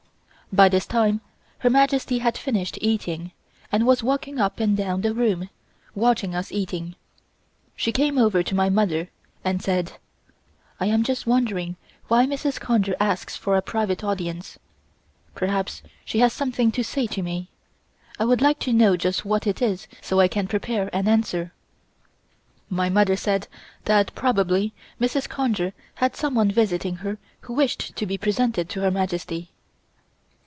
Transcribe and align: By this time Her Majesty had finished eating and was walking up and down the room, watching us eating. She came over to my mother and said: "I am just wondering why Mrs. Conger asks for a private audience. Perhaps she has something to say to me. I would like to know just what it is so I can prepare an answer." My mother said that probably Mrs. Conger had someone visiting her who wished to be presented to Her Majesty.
By 0.53 0.67
this 0.67 0.85
time 0.85 1.21
Her 1.59 1.69
Majesty 1.69 2.17
had 2.17 2.37
finished 2.37 2.77
eating 2.81 3.31
and 3.71 3.87
was 3.87 4.03
walking 4.03 4.37
up 4.37 4.59
and 4.59 4.75
down 4.75 4.99
the 4.99 5.13
room, 5.13 5.49
watching 5.95 6.35
us 6.35 6.51
eating. 6.51 6.95
She 7.77 7.93
came 7.93 8.17
over 8.17 8.43
to 8.43 8.53
my 8.53 8.67
mother 8.67 9.07
and 9.45 9.61
said: 9.61 9.93
"I 10.77 10.87
am 10.87 11.03
just 11.03 11.25
wondering 11.25 11.77
why 12.09 12.25
Mrs. 12.25 12.59
Conger 12.59 12.97
asks 12.99 13.37
for 13.37 13.55
a 13.55 13.61
private 13.61 14.03
audience. 14.03 14.59
Perhaps 15.35 15.83
she 16.03 16.19
has 16.19 16.33
something 16.33 16.69
to 16.73 16.83
say 16.83 17.07
to 17.07 17.21
me. 17.21 17.47
I 18.19 18.25
would 18.25 18.41
like 18.41 18.59
to 18.67 18.73
know 18.73 18.97
just 18.97 19.23
what 19.23 19.47
it 19.47 19.61
is 19.61 19.87
so 20.01 20.19
I 20.19 20.27
can 20.27 20.49
prepare 20.49 20.93
an 20.93 21.07
answer." 21.07 21.53
My 22.69 22.89
mother 22.89 23.15
said 23.15 23.47
that 23.85 24.13
probably 24.15 24.73
Mrs. 24.99 25.29
Conger 25.29 25.71
had 26.03 26.17
someone 26.17 26.51
visiting 26.51 26.97
her 26.97 27.19
who 27.39 27.53
wished 27.53 27.95
to 27.95 28.05
be 28.05 28.17
presented 28.17 28.67
to 28.67 28.81
Her 28.81 28.91
Majesty. 28.91 29.51